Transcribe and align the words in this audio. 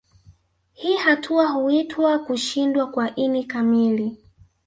Hii 0.73 0.97
hatua 0.97 1.47
huitwa 1.47 2.19
kushindwa 2.19 2.87
kwa 2.87 3.15
ini 3.15 3.43
kamili 3.43 4.17